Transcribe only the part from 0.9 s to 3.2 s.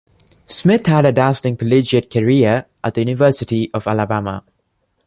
a dazzling collegiate career at the